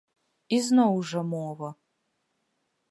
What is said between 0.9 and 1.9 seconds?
жа, мова.